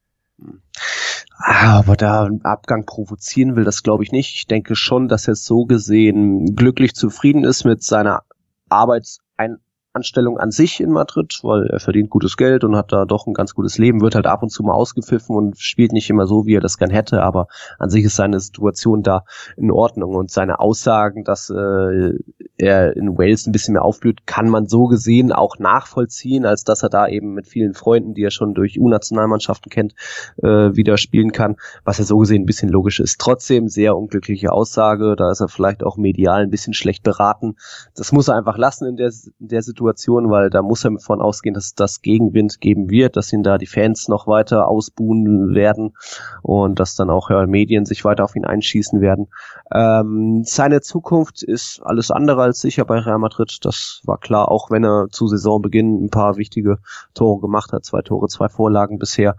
Ah, 1.39 1.79
aber 1.79 1.97
da 1.97 2.25
einen 2.25 2.45
Abgang 2.45 2.85
provozieren 2.85 3.57
will, 3.57 3.65
das 3.65 3.83
glaube 3.83 4.05
ich 4.05 4.13
nicht. 4.13 4.35
Ich 4.35 4.47
denke 4.47 4.77
schon, 4.77 5.09
dass 5.09 5.29
er 5.29 5.35
so 5.35 5.65
gesehen 5.65 6.55
glücklich 6.55 6.95
zufrieden 6.95 7.45
ist 7.45 7.65
mit 7.65 7.83
seiner 7.83 8.23
Arbeitsein 8.71 9.59
Anstellung 9.97 10.39
an 10.39 10.51
sich 10.51 10.81
in 10.81 10.91
Madrid, 10.91 11.41
weil 11.43 11.67
er 11.67 11.81
verdient 11.81 12.11
gutes 12.11 12.37
Geld 12.37 12.65
und 12.65 12.77
hat 12.77 12.93
da 12.93 13.07
doch 13.07 13.27
ein 13.27 13.33
ganz 13.33 13.55
gutes 13.55 13.79
Leben, 13.79 14.03
wird 14.03 14.15
halt 14.15 14.27
ab 14.27 14.43
und 14.43 14.51
zu 14.51 14.63
mal 14.63 14.75
ausgepfiffen 14.75 15.35
und 15.35 15.59
spielt 15.59 15.93
nicht 15.93 16.11
immer 16.11 16.27
so, 16.27 16.45
wie 16.47 16.55
er 16.55 16.61
das 16.61 16.77
gern 16.77 16.91
hätte, 16.91 17.23
aber 17.23 17.49
an 17.79 17.89
sich 17.89 18.05
ist 18.05 18.17
seine 18.17 18.39
Situation 18.39 19.03
da 19.03 19.25
in 19.57 19.71
Ordnung 19.71 20.15
und 20.15 20.31
seine 20.31 20.61
Aussagen, 20.61 21.25
dass 21.25 21.51
äh, 21.51 22.13
er 22.59 22.97
in 22.97 23.17
Wales 23.17 23.47
ein 23.47 23.53
bisschen 23.53 23.73
mehr 23.73 23.85
aufblüht, 23.85 24.27
kann 24.27 24.49
man 24.49 24.67
so 24.67 24.87
gesehen 24.87 25.33
auch 25.33 25.59
nachvollziehen, 25.59 26.45
als 26.45 26.65
dass 26.65 26.83
er 26.83 26.91
da 26.91 27.09
eben 27.09 27.33
mit 27.33 27.47
vielen 27.47 27.73
Freunden, 27.73 28.13
die 28.13 28.23
er 28.23 28.31
schon 28.31 28.55
durch 28.55 28.79
U-Nationalmannschaften 28.79 29.71
kennt, 29.71 29.95
äh, 30.43 30.77
wieder 30.77 30.99
spielen 30.99 31.33
kann, 31.33 31.57
was 31.85 31.99
er 31.99 32.05
so 32.05 32.19
gesehen 32.19 32.43
ein 32.43 32.47
bisschen 32.47 32.69
logisch 32.69 33.01
ist. 33.01 33.19
Trotzdem 33.19 33.69
sehr 33.69 33.97
unglückliche 33.97 34.53
Aussage, 34.53 35.17
da 35.17 35.31
ist 35.31 35.41
er 35.41 35.49
vielleicht 35.49 35.83
auch 35.83 35.97
medial 35.97 36.43
ein 36.43 36.51
bisschen 36.51 36.75
schlecht 36.75 37.03
beraten. 37.03 37.57
Das 37.95 38.13
muss 38.13 38.29
er 38.29 38.37
einfach 38.37 38.59
lassen 38.59 38.87
in 38.87 38.97
der, 38.97 39.11
in 39.41 39.49
der 39.49 39.63
Situation 39.63 39.86
Situation, 39.87 40.31
weil 40.31 40.51
da 40.51 40.63
muss 40.63 40.85
er 40.85 40.91
davon 40.91 41.21
ausgehen, 41.21 41.55
dass 41.55 41.67
es 41.67 41.75
das 41.75 42.03
Gegenwind 42.03 42.61
geben 42.61 42.91
wird, 42.91 43.17
dass 43.17 43.33
ihn 43.33 43.43
da 43.43 43.59
die 43.59 43.67
Fans 43.67 44.09
noch 44.09 44.27
weiter 44.27 44.69
ausbuhen 44.69 45.55
werden 45.55 45.95
und 46.43 46.81
dass 46.81 46.97
dann 46.97 47.11
auch 47.11 47.31
ja, 47.31 47.47
Medien 47.47 47.85
sich 47.85 48.05
weiter 48.05 48.25
auf 48.25 48.37
ihn 48.37 48.45
einschießen 48.45 49.01
werden. 49.01 49.29
Ähm, 49.73 50.43
seine 50.45 50.81
Zukunft 50.81 51.43
ist 51.43 51.81
alles 51.85 52.11
andere 52.11 52.43
als 52.43 52.61
sicher 52.61 52.85
bei 52.85 52.99
Real 52.99 53.19
Madrid. 53.19 53.59
Das 53.63 54.01
war 54.05 54.19
klar, 54.19 54.51
auch 54.51 54.71
wenn 54.71 54.85
er 54.85 55.09
zu 55.11 55.27
Saisonbeginn 55.29 56.05
ein 56.05 56.11
paar 56.11 56.37
wichtige 56.37 56.79
Tore 57.15 57.41
gemacht 57.41 57.73
hat, 57.73 57.85
zwei 57.85 58.03
Tore, 58.03 58.29
zwei 58.29 58.49
Vorlagen 58.49 58.99
bisher. 58.99 59.37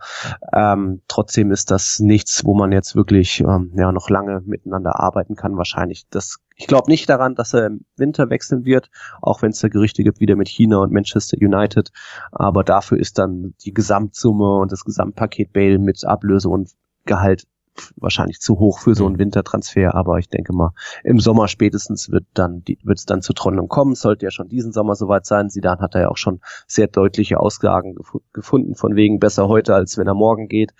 Ähm, 0.53 1.01
trotzdem 1.07 1.51
ist 1.51 1.71
das 1.71 1.99
nichts, 1.99 2.45
wo 2.45 2.53
man 2.53 2.71
jetzt 2.71 2.95
wirklich 2.95 3.41
ähm, 3.41 3.71
ja 3.75 3.91
noch 3.91 4.09
lange 4.09 4.41
miteinander 4.45 4.99
arbeiten 4.99 5.35
kann. 5.35 5.57
Wahrscheinlich 5.57 6.05
das 6.09 6.39
ich 6.57 6.65
glaube 6.65 6.89
nicht 6.89 7.07
daran, 7.07 7.35
dass 7.35 7.53
er 7.53 7.67
im 7.67 7.85
Winter 7.95 8.29
wechseln 8.31 8.65
wird, 8.65 8.89
auch 9.21 9.41
wenn 9.43 9.51
es 9.51 9.59
da 9.59 9.67
Gerüchte 9.67 10.03
gibt, 10.03 10.19
wieder 10.19 10.35
mit 10.35 10.49
China 10.49 10.79
und 10.79 10.91
Manchester 10.91 11.37
United. 11.39 11.91
Aber 12.31 12.63
dafür 12.63 12.97
ist 12.97 13.19
dann 13.19 13.53
die 13.63 13.73
Gesamtsumme 13.73 14.57
und 14.57 14.71
das 14.71 14.83
Gesamtpaket 14.83 15.53
Bale 15.53 15.77
mit 15.77 16.03
Ablöse 16.03 16.49
und 16.49 16.71
Gehalt 17.05 17.47
wahrscheinlich 17.95 18.39
zu 18.39 18.57
hoch 18.57 18.79
für 18.79 18.95
so 18.95 19.05
einen 19.05 19.19
Wintertransfer, 19.19 19.93
aber 19.93 20.17
ich 20.17 20.29
denke 20.29 20.51
mal, 20.51 20.71
im 21.03 21.19
Sommer 21.19 21.47
spätestens 21.47 22.09
wird 22.09 22.25
dann 22.33 22.63
wird 22.65 22.97
es 22.97 23.05
dann 23.05 23.21
zur 23.21 23.35
Trennung 23.35 23.67
kommen. 23.67 23.93
Sollte 23.93 24.25
ja 24.25 24.31
schon 24.31 24.49
diesen 24.49 24.71
Sommer 24.71 24.95
soweit 24.95 25.27
sein. 25.27 25.51
Sidan 25.51 25.79
hat 25.79 25.93
er 25.93 26.01
ja 26.01 26.09
auch 26.09 26.17
schon 26.17 26.41
sehr 26.65 26.87
deutliche 26.87 27.39
Aussagen 27.39 27.93
gef 27.93 28.17
gefunden, 28.33 28.73
von 28.73 28.95
wegen 28.95 29.19
besser 29.19 29.47
heute, 29.47 29.75
als 29.75 29.97
wenn 29.99 30.07
er 30.07 30.15
morgen 30.15 30.47
geht. 30.47 30.73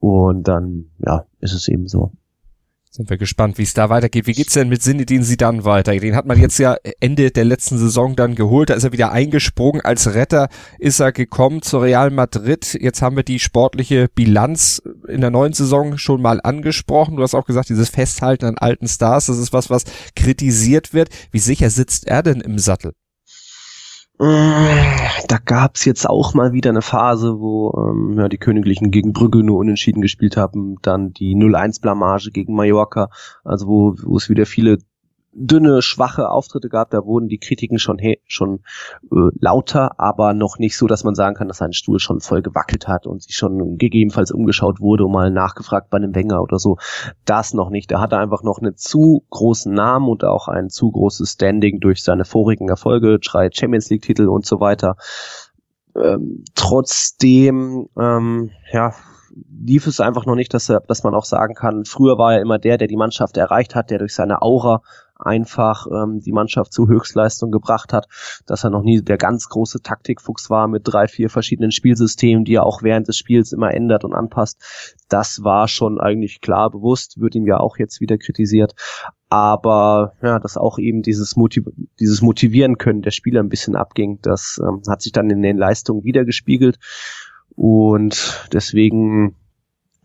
Und 0.00 0.46
dann, 0.46 0.90
ja, 0.98 1.24
ist 1.40 1.54
es 1.54 1.66
eben 1.66 1.88
so. 1.88 2.12
Sind 2.98 3.10
wir 3.10 3.16
gespannt, 3.16 3.58
wie 3.58 3.62
es 3.62 3.74
da 3.74 3.90
weitergeht. 3.90 4.26
Wie 4.26 4.32
geht's 4.32 4.54
denn 4.54 4.68
mit 4.68 4.82
Sinedin 4.82 5.22
Sidan 5.22 5.64
weiter? 5.64 5.96
Den 5.96 6.16
hat 6.16 6.26
man 6.26 6.36
jetzt 6.36 6.58
ja 6.58 6.76
Ende 6.98 7.30
der 7.30 7.44
letzten 7.44 7.78
Saison 7.78 8.16
dann 8.16 8.34
geholt. 8.34 8.70
Da 8.70 8.74
ist 8.74 8.82
er 8.82 8.90
wieder 8.90 9.12
eingesprungen. 9.12 9.82
Als 9.82 10.14
Retter 10.14 10.48
ist 10.80 10.98
er 10.98 11.12
gekommen 11.12 11.62
zu 11.62 11.78
Real 11.78 12.10
Madrid. 12.10 12.76
Jetzt 12.80 13.00
haben 13.00 13.14
wir 13.14 13.22
die 13.22 13.38
sportliche 13.38 14.08
Bilanz 14.12 14.82
in 15.06 15.20
der 15.20 15.30
neuen 15.30 15.52
Saison 15.52 15.96
schon 15.96 16.20
mal 16.20 16.40
angesprochen. 16.42 17.14
Du 17.14 17.22
hast 17.22 17.36
auch 17.36 17.46
gesagt, 17.46 17.68
dieses 17.68 17.88
Festhalten 17.88 18.46
an 18.46 18.58
alten 18.58 18.88
Stars, 18.88 19.26
das 19.26 19.38
ist 19.38 19.52
was, 19.52 19.70
was 19.70 19.84
kritisiert 20.16 20.92
wird. 20.92 21.10
Wie 21.30 21.38
sicher 21.38 21.70
sitzt 21.70 22.08
er 22.08 22.24
denn 22.24 22.40
im 22.40 22.58
Sattel? 22.58 22.94
Da 24.18 25.38
gab's 25.44 25.84
jetzt 25.84 26.08
auch 26.08 26.34
mal 26.34 26.52
wieder 26.52 26.70
eine 26.70 26.82
Phase, 26.82 27.38
wo 27.38 27.72
ähm, 27.76 28.18
ja, 28.18 28.28
die 28.28 28.38
Königlichen 28.38 28.90
gegen 28.90 29.12
Brügge 29.12 29.44
nur 29.44 29.58
unentschieden 29.58 30.02
gespielt 30.02 30.36
haben, 30.36 30.76
dann 30.82 31.12
die 31.12 31.36
0-1-Blamage 31.36 32.32
gegen 32.32 32.54
Mallorca, 32.54 33.10
also 33.44 33.68
wo, 33.68 33.94
wo 34.02 34.16
es 34.16 34.28
wieder 34.28 34.44
viele 34.44 34.78
dünne, 35.38 35.82
schwache 35.82 36.30
Auftritte 36.30 36.68
gab, 36.68 36.90
da 36.90 37.04
wurden 37.04 37.28
die 37.28 37.38
Kritiken 37.38 37.78
schon 37.78 37.98
hey, 37.98 38.20
schon 38.26 38.60
äh, 39.12 39.30
lauter, 39.40 39.98
aber 40.00 40.34
noch 40.34 40.58
nicht 40.58 40.76
so, 40.76 40.86
dass 40.86 41.04
man 41.04 41.14
sagen 41.14 41.36
kann, 41.36 41.48
dass 41.48 41.58
sein 41.58 41.72
Stuhl 41.72 41.98
schon 41.98 42.20
voll 42.20 42.42
gewackelt 42.42 42.88
hat 42.88 43.06
und 43.06 43.22
sich 43.22 43.36
schon 43.36 43.78
gegebenenfalls 43.78 44.30
umgeschaut 44.32 44.80
wurde 44.80 45.04
und 45.04 45.12
mal 45.12 45.30
nachgefragt 45.30 45.90
bei 45.90 45.98
einem 45.98 46.14
Wenger 46.14 46.42
oder 46.42 46.58
so. 46.58 46.76
Das 47.24 47.54
noch 47.54 47.70
nicht. 47.70 47.90
Er 47.92 48.00
hatte 48.00 48.18
einfach 48.18 48.42
noch 48.42 48.58
einen 48.58 48.76
zu 48.76 49.24
großen 49.30 49.72
Namen 49.72 50.08
und 50.08 50.24
auch 50.24 50.48
ein 50.48 50.68
zu 50.70 50.90
großes 50.90 51.32
Standing 51.32 51.80
durch 51.80 52.02
seine 52.02 52.24
vorigen 52.24 52.68
Erfolge, 52.68 53.18
drei 53.18 53.50
Champions 53.52 53.90
League 53.90 54.02
Titel 54.02 54.28
und 54.28 54.46
so 54.46 54.60
weiter. 54.60 54.96
Ähm, 55.96 56.44
trotzdem, 56.54 57.88
ähm, 57.98 58.50
ja, 58.72 58.92
lief 59.50 59.86
es 59.86 60.00
einfach 60.00 60.26
noch 60.26 60.34
nicht, 60.34 60.52
dass, 60.54 60.68
er, 60.68 60.80
dass 60.80 61.02
man 61.02 61.14
auch 61.14 61.24
sagen 61.24 61.54
kann, 61.54 61.84
früher 61.84 62.18
war 62.18 62.34
er 62.34 62.40
immer 62.40 62.58
der, 62.58 62.78
der 62.78 62.88
die 62.88 62.96
Mannschaft 62.96 63.36
erreicht 63.36 63.74
hat, 63.74 63.90
der 63.90 63.98
durch 63.98 64.14
seine 64.14 64.42
Aura 64.42 64.82
einfach 65.18 65.86
ähm, 65.86 66.20
die 66.20 66.32
Mannschaft 66.32 66.72
zu 66.72 66.88
Höchstleistung 66.88 67.50
gebracht 67.50 67.92
hat, 67.92 68.06
dass 68.46 68.64
er 68.64 68.70
noch 68.70 68.82
nie 68.82 69.02
der 69.02 69.18
ganz 69.18 69.48
große 69.48 69.82
Taktikfuchs 69.82 70.50
war 70.50 70.68
mit 70.68 70.82
drei, 70.84 71.08
vier 71.08 71.30
verschiedenen 71.30 71.72
Spielsystemen, 71.72 72.44
die 72.44 72.54
er 72.54 72.66
auch 72.66 72.82
während 72.82 73.08
des 73.08 73.16
Spiels 73.16 73.52
immer 73.52 73.72
ändert 73.72 74.04
und 74.04 74.14
anpasst. 74.14 74.96
Das 75.08 75.42
war 75.42 75.68
schon 75.68 76.00
eigentlich 76.00 76.40
klar 76.40 76.70
bewusst, 76.70 77.20
wird 77.20 77.34
ihm 77.34 77.46
ja 77.46 77.58
auch 77.58 77.78
jetzt 77.78 78.00
wieder 78.00 78.18
kritisiert. 78.18 78.74
Aber 79.30 80.14
ja, 80.22 80.38
dass 80.38 80.56
auch 80.56 80.78
eben 80.78 81.02
dieses, 81.02 81.36
Motiv 81.36 81.66
dieses 82.00 82.22
Motivieren 82.22 82.78
können 82.78 83.02
der 83.02 83.10
Spieler 83.10 83.40
ein 83.40 83.50
bisschen 83.50 83.76
abging, 83.76 84.20
das 84.22 84.60
ähm, 84.62 84.82
hat 84.88 85.02
sich 85.02 85.12
dann 85.12 85.28
in 85.28 85.42
den 85.42 85.58
Leistungen 85.58 86.04
wiedergespiegelt. 86.04 86.78
Und 87.54 88.48
deswegen, 88.52 89.34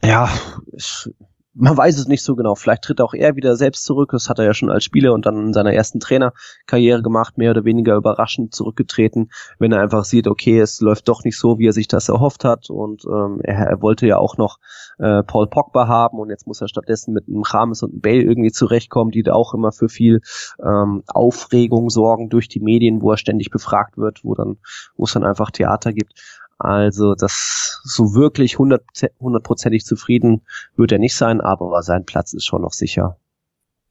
ja, 0.04 0.30
ich, 0.74 1.10
man 1.56 1.78
weiß 1.78 1.98
es 2.00 2.08
nicht 2.08 2.24
so 2.24 2.36
genau. 2.36 2.56
Vielleicht 2.56 2.84
tritt 2.84 3.02
auch 3.02 3.14
er 3.14 3.36
wieder 3.36 3.56
selbst 3.56 3.84
zurück. 3.84 4.10
Das 4.12 4.30
hat 4.30 4.40
er 4.40 4.46
ja 4.46 4.54
schon 4.54 4.72
als 4.72 4.84
Spieler 4.84 5.14
und 5.14 5.26
dann 5.26 5.38
in 5.38 5.54
seiner 5.54 5.74
ersten 5.74 6.00
Trainerkarriere 6.00 7.02
gemacht, 7.02 7.38
mehr 7.38 7.52
oder 7.52 7.64
weniger 7.64 7.96
überraschend 7.96 8.56
zurückgetreten, 8.56 9.30
wenn 9.60 9.72
er 9.72 9.82
einfach 9.82 10.04
sieht, 10.04 10.28
okay, 10.28 10.60
es 10.60 10.82
läuft 10.82 11.08
doch 11.08 11.24
nicht 11.24 11.38
so, 11.38 11.60
wie 11.60 11.68
er 11.68 11.74
sich 11.74 11.88
das 11.88 12.10
erhofft 12.10 12.44
hat. 12.44 12.70
Und 12.70 13.06
ähm, 13.06 13.40
er, 13.44 13.68
er 13.68 13.82
wollte 13.82 14.08
ja 14.08 14.18
auch 14.18 14.38
noch 14.38 14.58
äh, 14.98 15.22
Paul 15.24 15.48
Pogba 15.48 15.88
haben 15.88 16.18
und 16.20 16.30
jetzt 16.30 16.48
muss 16.48 16.62
er 16.62 16.68
stattdessen 16.68 17.14
mit 17.14 17.28
einem 17.28 17.44
Rames 17.44 17.84
und 17.84 17.92
einem 17.92 18.02
Bale 18.02 18.24
irgendwie 18.24 18.52
zurechtkommen, 18.52 19.12
die 19.12 19.24
da 19.24 19.34
auch 19.34 19.54
immer 19.54 19.72
für 19.72 19.90
viel 19.90 20.22
ähm, 20.64 21.04
Aufregung 21.08 21.90
sorgen 21.90 22.30
durch 22.30 22.48
die 22.48 22.62
Medien, 22.62 23.02
wo 23.02 23.12
er 23.12 23.18
ständig 23.18 23.52
befragt 23.52 23.98
wird, 23.98 24.22
wo 24.24 24.34
dann, 24.34 24.58
wo 24.96 25.04
es 25.04 25.14
dann 25.14 25.24
einfach 25.24 25.52
Theater 25.52 25.94
gibt. 25.94 26.14
Also 26.58 27.16
das 27.16 27.82
so 27.84 28.16
wirklich 28.16 28.58
hundertprozentig 28.58 29.86
zufrieden 29.86 30.42
wird 30.76 30.92
er 30.92 31.00
nicht 31.00 31.16
sein, 31.16 31.42
aber 31.42 31.82
sein 31.84 32.06
Platz 32.06 32.34
ist 32.34 32.46
schon 32.46 32.62
noch 32.62 32.74
sicher. 32.74 33.18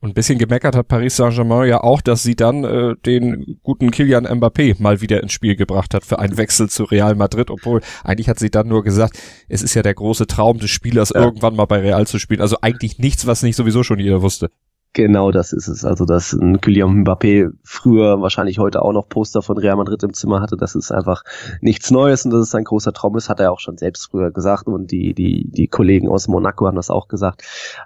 Und 0.02 0.10
ein 0.10 0.14
bisschen 0.14 0.38
gemeckert 0.40 0.74
hat 0.74 0.88
Paris 0.88 1.14
Saint-Germain 1.14 1.68
ja 1.68 1.84
auch, 1.84 2.00
dass 2.00 2.24
sie 2.24 2.34
dann 2.34 2.64
äh, 2.64 2.96
den 3.06 3.60
guten 3.62 3.92
Kilian 3.92 4.26
Mbappé 4.26 4.74
mal 4.82 5.00
wieder 5.00 5.22
ins 5.22 5.30
Spiel 5.30 5.54
gebracht 5.54 5.94
hat 5.94 6.04
für 6.04 6.18
einen 6.18 6.36
Wechsel 6.36 6.68
zu 6.68 6.82
Real 6.82 7.14
Madrid, 7.14 7.50
obwohl 7.50 7.82
eigentlich 8.02 8.28
hat 8.28 8.40
sie 8.40 8.50
dann 8.50 8.66
nur 8.66 8.82
gesagt, 8.82 9.16
es 9.48 9.62
ist 9.62 9.74
ja 9.74 9.82
der 9.82 9.94
große 9.94 10.26
Traum 10.26 10.58
des 10.58 10.70
Spielers, 10.70 11.10
ja. 11.10 11.22
irgendwann 11.22 11.54
mal 11.54 11.66
bei 11.66 11.78
Real 11.78 12.04
zu 12.08 12.18
spielen. 12.18 12.40
Also 12.40 12.56
eigentlich 12.62 12.98
nichts, 12.98 13.28
was 13.28 13.44
nicht 13.44 13.54
sowieso 13.54 13.84
schon 13.84 14.00
jeder 14.00 14.22
wusste. 14.22 14.50
Genau 14.94 15.30
das 15.30 15.54
ist 15.54 15.68
es. 15.68 15.86
Also, 15.86 16.04
dass 16.04 16.34
ein 16.34 16.60
Kylian 16.60 17.04
Mbappé 17.04 17.50
früher, 17.64 18.20
wahrscheinlich 18.20 18.58
heute 18.58 18.82
auch 18.82 18.92
noch 18.92 19.08
Poster 19.08 19.40
von 19.40 19.56
Real 19.56 19.76
Madrid 19.76 20.02
im 20.02 20.12
Zimmer 20.12 20.42
hatte, 20.42 20.58
das 20.58 20.74
ist 20.74 20.92
einfach 20.92 21.24
nichts 21.62 21.90
Neues 21.90 22.26
und 22.26 22.30
dass 22.30 22.40
es 22.40 22.54
ein 22.54 22.64
großer 22.64 22.92
Traum 22.92 23.16
ist, 23.16 23.30
hat 23.30 23.40
er 23.40 23.52
auch 23.52 23.60
schon 23.60 23.78
selbst 23.78 24.10
früher 24.10 24.30
gesagt 24.30 24.66
und 24.66 24.90
die, 24.90 25.14
die, 25.14 25.48
die 25.48 25.66
Kollegen 25.66 26.10
aus 26.10 26.28
Monaco 26.28 26.66
haben 26.66 26.76
das 26.76 26.90
auch 26.90 27.08
gesagt. 27.08 27.42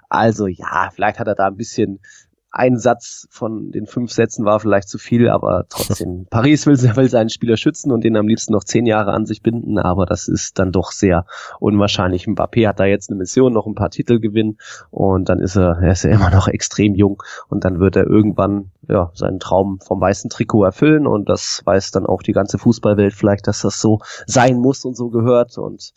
Also 0.09 0.47
ja, 0.47 0.89
vielleicht 0.93 1.19
hat 1.19 1.27
er 1.27 1.35
da 1.35 1.47
ein 1.47 1.55
bisschen 1.55 2.01
ein 2.51 2.77
Satz 2.77 3.27
von 3.29 3.71
den 3.71 3.85
fünf 3.85 4.11
Sätzen 4.11 4.45
war 4.45 4.59
vielleicht 4.59 4.89
zu 4.89 4.97
viel, 4.97 5.29
aber 5.29 5.65
trotzdem, 5.69 6.25
Paris 6.29 6.65
will, 6.65 6.77
will 6.95 7.09
seinen 7.09 7.29
Spieler 7.29 7.57
schützen 7.57 7.91
und 7.91 8.03
den 8.03 8.15
am 8.15 8.27
liebsten 8.27 8.53
noch 8.53 8.63
zehn 8.63 8.85
Jahre 8.85 9.11
an 9.11 9.25
sich 9.25 9.41
binden, 9.41 9.77
aber 9.77 10.05
das 10.05 10.27
ist 10.27 10.57
dann 10.57 10.71
doch 10.71 10.91
sehr 10.91 11.25
unwahrscheinlich. 11.59 12.25
Mbappé 12.25 12.67
hat 12.67 12.79
da 12.79 12.85
jetzt 12.85 13.09
eine 13.09 13.17
Mission, 13.17 13.53
noch 13.53 13.67
ein 13.67 13.75
paar 13.75 13.89
Titel 13.89 14.19
gewinnen 14.19 14.57
und 14.89 15.29
dann 15.29 15.39
ist 15.39 15.55
er, 15.55 15.79
er 15.81 15.91
ist 15.91 16.03
ja 16.03 16.11
immer 16.11 16.29
noch 16.29 16.47
extrem 16.47 16.95
jung 16.95 17.21
und 17.49 17.65
dann 17.65 17.79
wird 17.79 17.95
er 17.95 18.07
irgendwann 18.07 18.71
ja, 18.87 19.11
seinen 19.13 19.39
Traum 19.39 19.79
vom 19.85 19.99
weißen 19.99 20.29
Trikot 20.29 20.63
erfüllen 20.63 21.05
und 21.05 21.29
das 21.29 21.61
weiß 21.65 21.91
dann 21.91 22.05
auch 22.05 22.21
die 22.21 22.33
ganze 22.33 22.57
Fußballwelt 22.57 23.13
vielleicht, 23.13 23.47
dass 23.47 23.61
das 23.61 23.81
so 23.81 23.99
sein 24.25 24.57
muss 24.57 24.85
und 24.85 24.95
so 24.95 25.09
gehört 25.09 25.57
und 25.57 25.91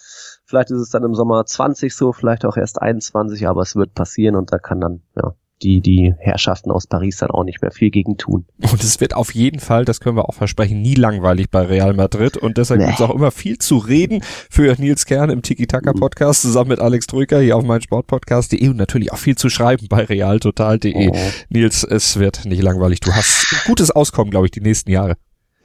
vielleicht 0.44 0.70
ist 0.70 0.80
es 0.80 0.90
dann 0.90 1.04
im 1.04 1.14
Sommer 1.14 1.44
20 1.44 1.94
so, 1.94 2.12
vielleicht 2.12 2.44
auch 2.44 2.56
erst 2.56 2.82
21, 2.82 3.46
aber 3.46 3.62
es 3.62 3.76
wird 3.76 3.94
passieren 3.94 4.34
und 4.34 4.52
da 4.52 4.58
kann 4.58 4.80
dann, 4.80 5.02
ja, 5.14 5.34
die, 5.62 5.80
die 5.80 6.14
Herrschaften 6.18 6.70
aus 6.70 6.86
Paris 6.86 7.18
dann 7.18 7.30
auch 7.30 7.44
nicht 7.44 7.62
mehr 7.62 7.70
viel 7.70 7.90
gegen 7.90 8.16
tun. 8.16 8.46
Und 8.60 8.82
es 8.82 9.00
wird 9.00 9.14
auf 9.14 9.34
jeden 9.34 9.60
Fall, 9.60 9.84
das 9.84 10.00
können 10.00 10.16
wir 10.16 10.28
auch 10.28 10.34
versprechen, 10.34 10.80
nie 10.80 10.94
langweilig 10.94 11.50
bei 11.50 11.62
Real 11.62 11.94
Madrid 11.94 12.36
und 12.36 12.58
deshalb 12.58 12.80
nee. 12.80 12.86
gibt 12.86 13.00
es 13.00 13.04
auch 13.04 13.14
immer 13.14 13.30
viel 13.30 13.58
zu 13.58 13.78
reden 13.78 14.22
für 14.50 14.74
Nils 14.78 15.06
Kern 15.06 15.30
im 15.30 15.42
Tiki-Taka-Podcast 15.42 16.42
zusammen 16.42 16.70
mit 16.70 16.80
Alex 16.80 17.06
Troika 17.06 17.38
hier 17.38 17.56
auf 17.56 17.64
mein 17.64 17.82
Sportpodcast.de 17.82 18.68
und 18.68 18.76
natürlich 18.76 19.12
auch 19.12 19.18
viel 19.18 19.36
zu 19.36 19.48
schreiben 19.48 19.86
bei 19.88 20.04
realtotal.de. 20.04 21.10
Oh. 21.10 21.16
Nils, 21.48 21.84
es 21.84 22.18
wird 22.18 22.44
nicht 22.44 22.62
langweilig. 22.62 23.00
Du 23.00 23.12
hast 23.12 23.64
gutes 23.66 23.90
Auskommen, 23.90 24.30
glaube 24.30 24.46
ich, 24.46 24.52
die 24.52 24.60
nächsten 24.60 24.90
Jahre. 24.90 25.16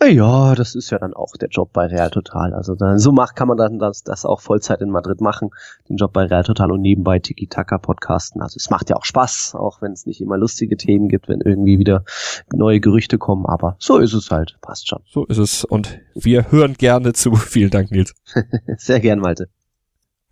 Ja, 0.03 0.55
das 0.55 0.75
ist 0.75 0.89
ja 0.89 0.99
dann 0.99 1.13
auch 1.13 1.33
der 1.39 1.49
Job 1.49 1.71
bei 1.73 1.85
Real 1.85 2.09
Total. 2.09 2.53
Also 2.53 2.75
dann, 2.75 2.99
so 2.99 3.11
macht 3.11 3.35
kann 3.35 3.47
man 3.47 3.57
dann 3.57 3.79
das, 3.79 4.03
das 4.03 4.25
auch 4.25 4.41
Vollzeit 4.41 4.81
in 4.81 4.89
Madrid 4.89 5.21
machen, 5.21 5.49
den 5.89 5.97
Job 5.97 6.13
bei 6.13 6.25
Real 6.25 6.43
Total 6.43 6.71
und 6.71 6.81
nebenbei 6.81 7.19
Tiki 7.19 7.47
Taka 7.47 7.77
podcasten. 7.77 8.41
Also 8.41 8.57
es 8.57 8.69
macht 8.69 8.89
ja 8.89 8.97
auch 8.97 9.05
Spaß, 9.05 9.55
auch 9.55 9.81
wenn 9.81 9.93
es 9.93 10.05
nicht 10.05 10.21
immer 10.21 10.37
lustige 10.37 10.77
Themen 10.77 11.07
gibt, 11.07 11.27
wenn 11.27 11.41
irgendwie 11.41 11.79
wieder 11.79 12.03
neue 12.53 12.79
Gerüchte 12.79 13.17
kommen. 13.17 13.45
Aber 13.45 13.77
so 13.79 13.97
ist 13.97 14.13
es 14.13 14.29
halt, 14.31 14.57
passt 14.61 14.87
schon. 14.87 14.99
So 15.05 15.25
ist 15.25 15.37
es 15.37 15.63
und 15.63 15.99
wir 16.13 16.51
hören 16.51 16.73
gerne 16.73 17.13
zu. 17.13 17.35
Vielen 17.35 17.71
Dank, 17.71 17.91
Nils. 17.91 18.13
Sehr 18.77 18.99
gern, 18.99 19.19
Malte. 19.19 19.49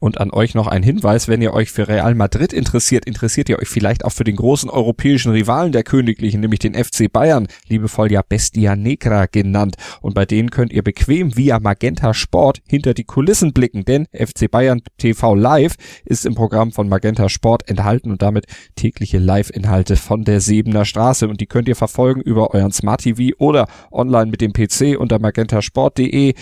Und 0.04 0.20
an 0.20 0.32
euch 0.32 0.54
noch 0.54 0.68
ein 0.68 0.84
Hinweis, 0.84 1.30
wenn 1.30 1.42
ihr 1.42 1.54
euch 1.54 1.72
für 1.72 1.88
Real 1.88 2.14
Madrid 2.14 2.52
interessiert, 2.52 3.06
interessiert 3.06 3.48
ihr 3.48 3.60
euch 3.60 3.70
vielleicht 3.70 4.04
auch 4.04 4.12
für 4.12 4.26
den 4.26 4.36
großen 4.36 4.70
europäischen 4.70 5.32
Rivalen 5.32 5.72
der 5.72 5.84
Königlichen, 5.84 6.42
nämlich 6.42 6.60
den 6.60 6.74
FC 6.74 7.10
Bayern, 7.10 7.48
liebevoll 7.70 8.12
ja 8.12 8.22
Bestia 8.22 8.76
Negra 8.76 9.28
genannt. 9.28 9.78
Und 10.02 10.14
bei 10.14 10.26
denen 10.26 10.50
könnt 10.50 10.74
ihr 10.74 10.84
bequem 10.84 11.38
via 11.38 11.58
Magenta 11.62 12.14
Sport 12.14 12.60
hinter 12.68 12.94
die 12.94 13.06
Kulissen 13.06 13.54
blicken, 13.54 13.86
denn 13.86 14.08
FC 14.12 14.52
Bayern 14.52 14.82
TV 14.98 15.36
Live 15.36 15.76
ist 16.04 16.26
im 16.26 16.36
Programm 16.36 16.74
von 16.74 16.90
Magenta 16.90 17.30
Sport 17.30 17.70
enthalten 17.70 18.12
und 18.12 18.22
damit 18.22 18.48
tägliche 18.76 19.20
Live-Inhalte 19.20 19.96
von 19.96 20.26
der 20.26 20.42
Sebener 20.42 20.84
Straße. 20.84 21.30
Und 21.30 21.40
die 21.40 21.48
könnt 21.48 21.70
ihr 21.70 21.78
verfolgen 21.78 22.20
über 22.20 22.54
euren 22.54 22.74
Smart 22.74 23.04
TV 23.04 23.34
oder 23.38 23.70
online 23.90 24.32
mit 24.32 24.42
dem 24.42 24.52
PC 24.52 25.00
unter 25.00 25.20
magentasport.de 25.20 26.34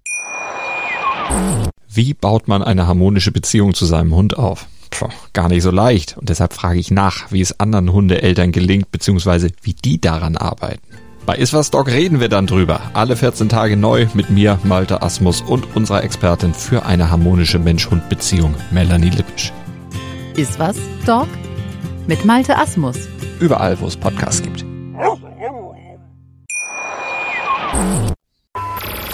Wie 1.88 2.14
baut 2.14 2.48
man 2.48 2.62
eine 2.62 2.86
harmonische 2.86 3.32
Beziehung 3.32 3.74
zu 3.74 3.86
seinem 3.86 4.14
Hund 4.14 4.36
auf? 4.36 4.66
Puh, 4.90 5.08
gar 5.32 5.48
nicht 5.48 5.62
so 5.62 5.70
leicht. 5.70 6.16
Und 6.16 6.28
deshalb 6.28 6.52
frage 6.52 6.78
ich 6.78 6.90
nach, 6.90 7.32
wie 7.32 7.40
es 7.40 7.58
anderen 7.58 7.92
Hundeeltern 7.92 8.52
gelingt, 8.52 8.92
beziehungsweise 8.92 9.50
wie 9.62 9.74
die 9.74 10.00
daran 10.00 10.36
arbeiten. 10.36 10.82
Bei 11.26 11.36
Iswas 11.36 11.70
Dog 11.70 11.86
reden 11.88 12.20
wir 12.20 12.28
dann 12.28 12.46
drüber. 12.46 12.82
Alle 12.92 13.16
14 13.16 13.48
Tage 13.48 13.78
neu 13.78 14.06
mit 14.12 14.28
mir, 14.28 14.58
Malte 14.62 15.00
Asmus 15.00 15.40
und 15.40 15.74
unserer 15.74 16.04
Expertin 16.04 16.52
für 16.52 16.84
eine 16.84 17.10
harmonische 17.10 17.58
Mensch-Hund-Beziehung, 17.58 18.54
Melanie 18.70 19.08
Lippisch. 19.08 19.50
Iswas 20.36 20.76
Dog 21.06 21.28
mit 22.06 22.26
Malte 22.26 22.58
Asmus. 22.58 22.96
Überall, 23.40 23.80
wo 23.80 23.86
es 23.86 23.96
Podcasts 23.96 24.42
gibt. 24.42 24.66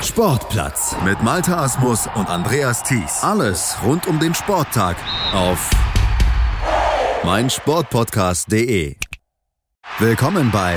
Sportplatz 0.02 0.96
mit 1.04 1.22
Malte 1.22 1.56
Asmus 1.56 2.08
und 2.16 2.28
Andreas 2.28 2.82
Thies. 2.82 3.22
Alles 3.22 3.76
rund 3.84 4.08
um 4.08 4.18
den 4.18 4.34
Sporttag 4.34 4.96
auf 5.32 5.70
meinsportpodcast.de. 7.22 8.96
Willkommen 10.00 10.50
bei 10.50 10.76